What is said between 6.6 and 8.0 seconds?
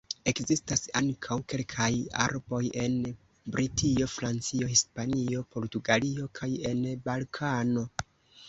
en Balkano.